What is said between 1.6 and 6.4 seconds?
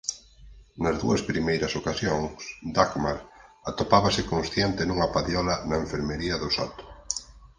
ocasións Dagmar atopábase consciente nunha padiola na enfermería